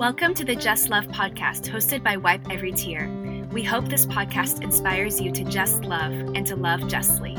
[0.00, 3.06] Welcome to the Just Love podcast, hosted by Wipe Every Tear.
[3.52, 7.34] We hope this podcast inspires you to just love and to love justly.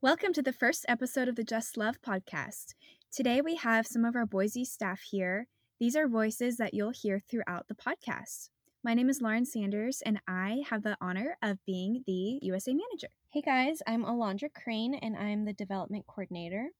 [0.00, 2.74] Welcome to the first episode of the Just Love podcast.
[3.12, 5.46] Today we have some of our Boise staff here.
[5.78, 8.48] These are voices that you'll hear throughout the podcast.
[8.82, 13.10] My name is Lauren Sanders, and I have the honor of being the USA manager.
[13.32, 16.70] Hey guys, I'm Alondra Crane, and I'm the development coordinator.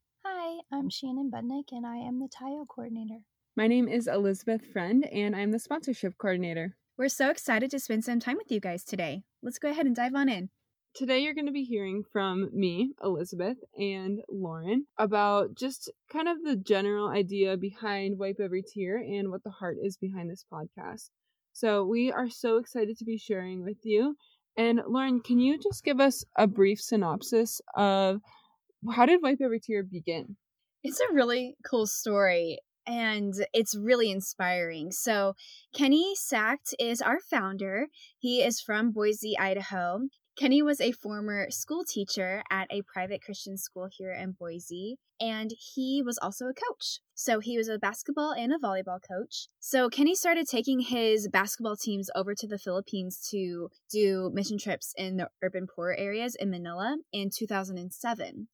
[0.70, 3.20] Hi, I'm Shannon Budnick, and I am the TIO coordinator.
[3.56, 6.76] My name is Elizabeth Friend, and I'm the sponsorship coordinator.
[6.96, 9.22] We're so excited to spend some time with you guys today.
[9.42, 10.50] Let's go ahead and dive on in.
[10.94, 16.42] Today, you're going to be hearing from me, Elizabeth, and Lauren about just kind of
[16.44, 21.08] the general idea behind Wipe Every Tear and what the heart is behind this podcast.
[21.52, 24.16] So, we are so excited to be sharing with you.
[24.56, 28.20] And, Lauren, can you just give us a brief synopsis of
[28.94, 30.36] how did Wipe Every Tear begin?
[30.84, 34.90] It's a really cool story and it's really inspiring.
[34.90, 35.34] So,
[35.72, 37.86] Kenny Sacht is our founder.
[38.18, 40.00] He is from Boise, Idaho.
[40.36, 45.52] Kenny was a former school teacher at a private Christian school here in Boise, and
[45.74, 46.98] he was also a coach.
[47.14, 49.46] So he was a basketball and a volleyball coach.
[49.60, 54.92] So Kenny started taking his basketball teams over to the Philippines to do mission trips
[54.96, 58.48] in the urban poor areas in Manila in 2007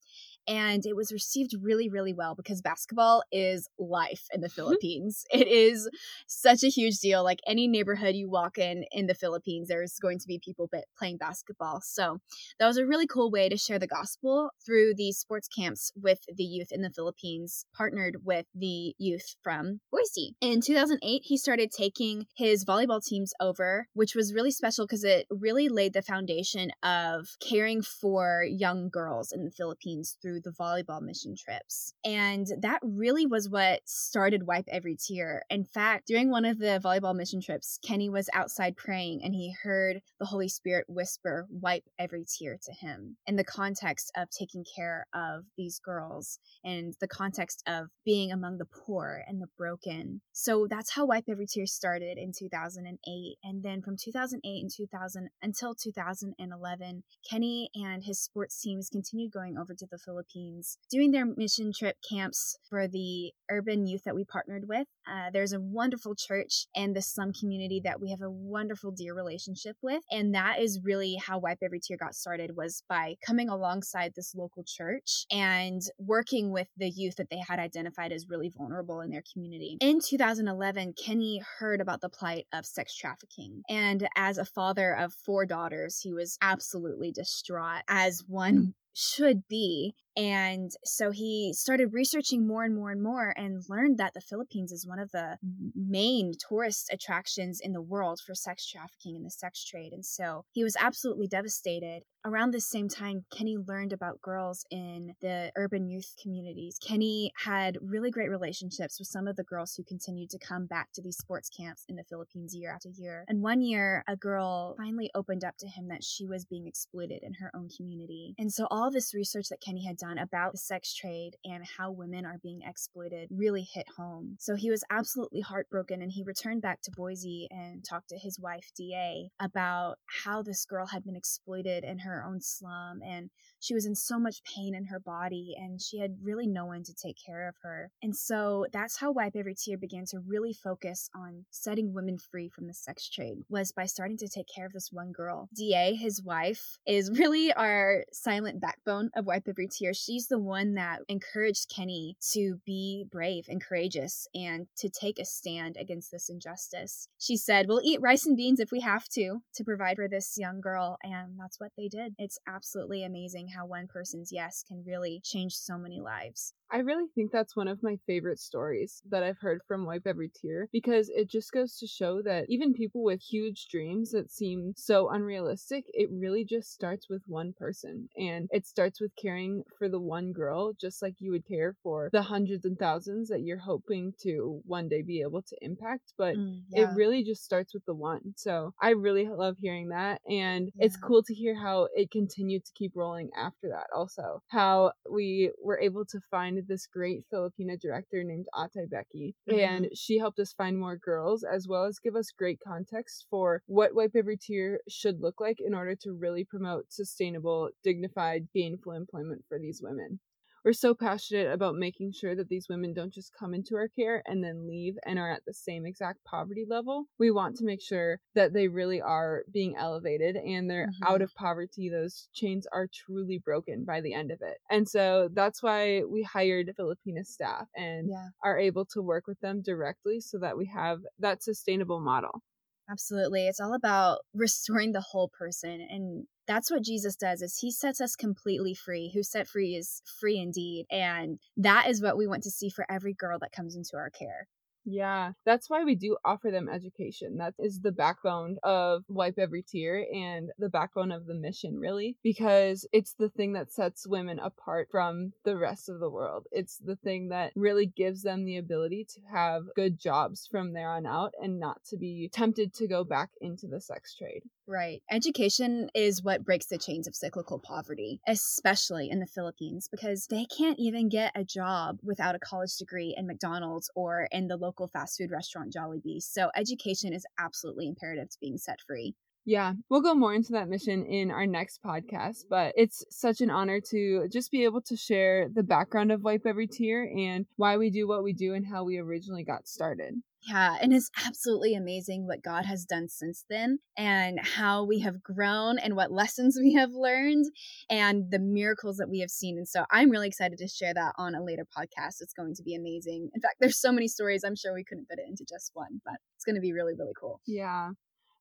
[0.48, 5.46] and it was received really really well because basketball is life in the philippines it
[5.46, 5.88] is
[6.26, 10.18] such a huge deal like any neighborhood you walk in in the philippines there's going
[10.18, 12.18] to be people playing basketball so
[12.58, 16.20] that was a really cool way to share the gospel through these sports camps with
[16.34, 21.70] the youth in the philippines partnered with the youth from boise in 2008 he started
[21.70, 26.70] taking his volleyball teams over which was really special because it really laid the foundation
[26.82, 31.94] of caring for young girls in the philippines through the volleyball mission trips.
[32.04, 35.42] And that really was what started Wipe Every Tear.
[35.50, 39.54] In fact, during one of the volleyball mission trips, Kenny was outside praying and he
[39.62, 44.64] heard the Holy Spirit whisper, Wipe every tear to him in the context of taking
[44.76, 50.20] care of these girls and the context of being among the poor and the broken.
[50.32, 53.36] So that's how Wipe Every Tear started in 2008.
[53.42, 59.56] And then from 2008 and 2000 until 2011, Kenny and his sports teams continued going
[59.58, 64.24] over to the Philippines doing their mission trip camps for the urban youth that we
[64.24, 64.86] partnered with.
[65.10, 69.14] Uh, there's a wonderful church and the slum community that we have a wonderful dear
[69.14, 73.48] relationship with, and that is really how Wipe Every Tear got started was by coming
[73.48, 78.50] alongside this local church and working with the youth that they had identified as really
[78.50, 79.78] vulnerable in their community.
[79.80, 85.14] In 2011, Kenny heard about the plight of sex trafficking, and as a father of
[85.14, 89.94] four daughters, he was absolutely distraught, as one should be.
[90.16, 94.72] And so he started researching more and more and more and learned that the Philippines
[94.72, 95.36] is one of the
[95.76, 99.92] main tourist attractions in the world for sex trafficking and the sex trade.
[99.92, 102.02] And so he was absolutely devastated.
[102.24, 106.78] Around this same time, Kenny learned about girls in the urban youth communities.
[106.84, 110.88] Kenny had really great relationships with some of the girls who continued to come back
[110.94, 113.24] to these sports camps in the Philippines year after year.
[113.28, 117.22] And one year, a girl finally opened up to him that she was being exploited
[117.22, 118.34] in her own community.
[118.36, 121.64] And so all this research that Kenny had done done about the sex trade and
[121.76, 124.36] how women are being exploited really hit home.
[124.38, 128.38] So he was absolutely heartbroken and he returned back to Boise and talked to his
[128.38, 133.30] wife, DA, about how this girl had been exploited in her own slum and
[133.60, 136.82] she was in so much pain in her body and she had really no one
[136.84, 137.90] to take care of her.
[138.02, 142.48] And so that's how Wipe Every Tear began to really focus on setting women free
[142.48, 145.48] from the sex trade was by starting to take care of this one girl.
[145.54, 150.74] DA, his wife, is really our silent backbone of Wipe Every Tear she's the one
[150.74, 156.28] that encouraged Kenny to be brave and courageous and to take a stand against this
[156.28, 157.08] injustice.
[157.18, 160.38] She said, We'll eat rice and beans if we have to, to provide for this
[160.38, 160.98] young girl.
[161.02, 162.14] And that's what they did.
[162.18, 166.54] It's absolutely amazing how one person's yes can really change so many lives.
[166.70, 170.30] I really think that's one of my favorite stories that I've heard from Wipe Every
[170.40, 174.74] Tear because it just goes to show that even people with huge dreams that seem
[174.76, 178.08] so unrealistic, it really just starts with one person.
[178.18, 182.10] And it starts with caring for the one girl, just like you would care for
[182.12, 186.12] the hundreds and thousands that you're hoping to one day be able to impact.
[186.18, 186.90] But mm, yeah.
[186.90, 188.34] it really just starts with the one.
[188.36, 190.20] So I really love hearing that.
[190.28, 190.84] And yeah.
[190.84, 194.42] it's cool to hear how it continued to keep rolling after that, also.
[194.48, 199.58] How we were able to find this great Filipina director named Ate Becky, mm-hmm.
[199.58, 203.62] and she helped us find more girls as well as give us great context for
[203.66, 208.92] what Wipe Every Tear should look like in order to really promote sustainable, dignified, gainful
[208.92, 210.20] employment for these women.
[210.68, 214.22] We're so passionate about making sure that these women don't just come into our care
[214.26, 217.06] and then leave and are at the same exact poverty level.
[217.18, 221.08] We want to make sure that they really are being elevated and they're Mhm.
[221.08, 221.88] out of poverty.
[221.88, 224.58] Those chains are truly broken by the end of it.
[224.70, 228.30] And so that's why we hired Filipina staff and Yeah.
[228.44, 232.42] are able to work with them directly so that we have that sustainable model.
[232.90, 233.46] Absolutely.
[233.46, 238.00] It's all about restoring the whole person and that's what Jesus does is he sets
[238.00, 239.10] us completely free.
[239.12, 240.86] Who set free is free indeed.
[240.90, 244.08] And that is what we want to see for every girl that comes into our
[244.08, 244.48] care.
[244.90, 247.36] Yeah, that's why we do offer them education.
[247.36, 252.16] That is the backbone of Wipe Every Tear and the backbone of the mission, really,
[252.22, 256.46] because it's the thing that sets women apart from the rest of the world.
[256.50, 260.90] It's the thing that really gives them the ability to have good jobs from there
[260.90, 264.44] on out and not to be tempted to go back into the sex trade.
[264.68, 265.02] Right.
[265.10, 270.44] Education is what breaks the chains of cyclical poverty, especially in the Philippines, because they
[270.44, 274.86] can't even get a job without a college degree in McDonald's or in the local
[274.86, 276.22] fast food restaurant Jollibee.
[276.22, 279.14] So education is absolutely imperative to being set free.
[279.48, 283.48] Yeah, we'll go more into that mission in our next podcast, but it's such an
[283.48, 287.78] honor to just be able to share the background of Wipe Every Tear and why
[287.78, 290.16] we do what we do and how we originally got started.
[290.46, 295.22] Yeah, and it's absolutely amazing what God has done since then and how we have
[295.22, 297.46] grown and what lessons we have learned
[297.88, 299.56] and the miracles that we have seen.
[299.56, 302.20] And so I'm really excited to share that on a later podcast.
[302.20, 303.30] It's going to be amazing.
[303.34, 306.02] In fact, there's so many stories, I'm sure we couldn't fit it into just one,
[306.04, 307.40] but it's going to be really, really cool.
[307.46, 307.92] Yeah.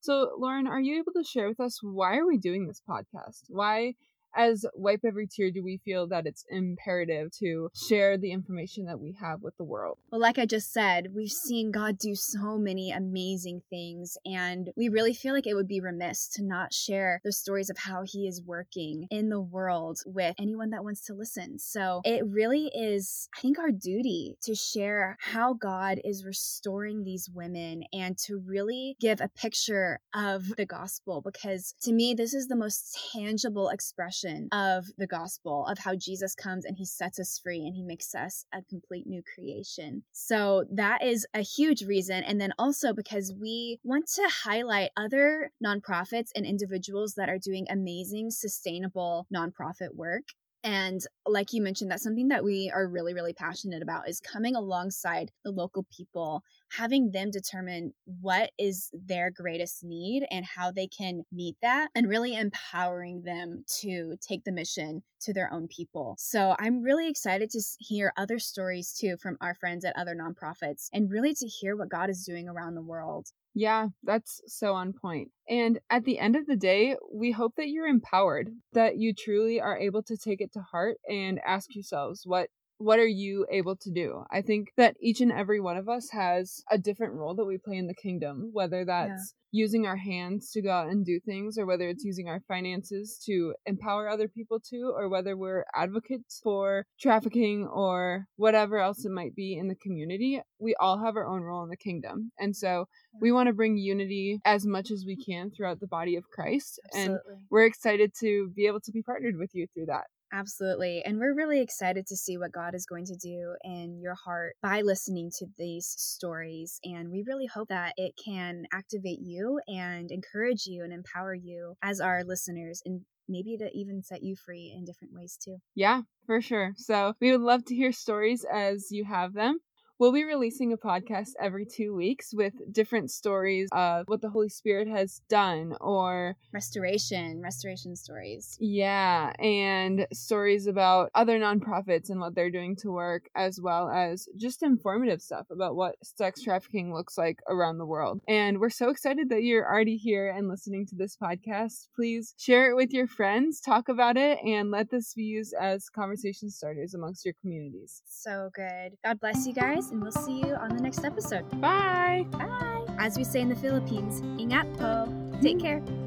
[0.07, 3.43] So, Lauren, are you able to share with us why are we doing this podcast?
[3.49, 3.95] Why
[4.35, 8.99] as Wipe Every Tear do we feel that it's imperative to share the information that
[8.99, 9.97] we have with the world?
[10.11, 14.89] Well, like I just said, we've seen God do so many amazing things, and we
[14.89, 18.27] really feel like it would be remiss to not share the stories of how He
[18.27, 21.59] is working in the world with anyone that wants to listen.
[21.59, 27.29] So it really is, I think, our duty to share how God is restoring these
[27.33, 32.47] women and to really give a picture of the gospel, because to me, this is
[32.47, 34.16] the most tangible expression
[34.51, 38.13] of the gospel of how Jesus comes and he sets us free and he makes
[38.15, 40.03] us a complete new creation.
[40.11, 42.23] So that is a huge reason.
[42.23, 47.67] And then also because we want to highlight other nonprofits and individuals that are doing
[47.69, 50.23] amazing, sustainable nonprofit work.
[50.67, 54.53] And like you mentioned, that's something that we are really, really passionate about is coming
[54.53, 56.43] alongside the local people,
[56.73, 62.09] having them determine what is their greatest need and how they can meet that, and
[62.09, 66.15] really empowering them to take the mission to their own people.
[66.17, 70.89] So I'm really excited to hear other stories too from our friends at other nonprofits
[70.93, 73.27] and really to hear what God is doing around the world.
[73.53, 75.31] Yeah, that's so on point.
[75.49, 79.59] And at the end of the day, we hope that you're empowered, that you truly
[79.59, 83.75] are able to take it to heart and ask yourselves what what are you able
[83.75, 84.23] to do?
[84.31, 87.57] I think that each and every one of us has a different role that we
[87.57, 91.57] play in the kingdom, whether that's using our hands to go out and do things,
[91.57, 96.39] or whether it's using our finances to empower other people to, or whether we're advocates
[96.43, 100.39] for trafficking or whatever else it might be in the community.
[100.59, 102.31] We all have our own role in the kingdom.
[102.37, 102.85] And so
[103.19, 106.79] we want to bring unity as much as we can throughout the body of Christ.
[106.93, 107.17] And
[107.49, 110.03] we're excited to be able to be partnered with you through that.
[110.31, 111.03] Absolutely.
[111.05, 114.55] And we're really excited to see what God is going to do in your heart
[114.61, 116.79] by listening to these stories.
[116.83, 121.75] And we really hope that it can activate you and encourage you and empower you
[121.81, 125.57] as our listeners and maybe to even set you free in different ways too.
[125.75, 126.73] Yeah, for sure.
[126.75, 129.59] So we would love to hear stories as you have them.
[129.99, 134.47] We'll be releasing a podcast every two weeks with different stories of what the Holy
[134.47, 138.57] Spirit has done or Restoration, restoration stories.
[138.59, 144.27] Yeah, and stories about other nonprofits and what they're doing to work, as well as
[144.37, 148.21] just informative stuff about what sex trafficking looks like around the world.
[148.27, 151.87] And we're so excited that you're already here and listening to this podcast.
[151.95, 155.89] Please share it with your friends, talk about it, and let this be used as
[155.89, 158.03] conversation starters amongst your communities.
[158.07, 158.97] So good.
[159.03, 159.53] God bless you
[159.87, 161.49] guys, and we'll see you on the next episode.
[161.61, 162.25] Bye!
[162.31, 162.85] Bye.
[162.99, 165.07] As we say in the Philippines, ingat po.
[165.41, 165.61] Take mm.
[165.61, 166.06] care.